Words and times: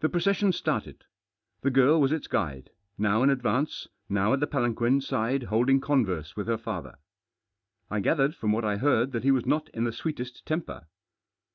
The 0.00 0.10
procession 0.10 0.52
started. 0.52 1.04
The 1.62 1.70
girl 1.70 1.98
Was 1.98 2.12
its 2.12 2.26
guide, 2.26 2.68
now 2.98 3.24
ih 3.24 3.30
advance, 3.30 3.88
how 4.12 4.34
at 4.34 4.40
the 4.40 4.46
palanquin 4.46 5.00
side 5.00 5.44
holding 5.44 5.80
converse 5.80 6.36
with 6.36 6.48
her 6.48 6.58
father. 6.58 6.96
I 7.90 8.00
gathered 8.00 8.32
froni 8.32 8.52
What 8.52 8.66
I 8.66 8.76
heard 8.76 9.12
that 9.12 9.24
he 9.24 9.30
was 9.30 9.46
not 9.46 9.70
in 9.70 9.84
the 9.84 9.92
sweetest 9.92 10.44
temper. 10.44 10.86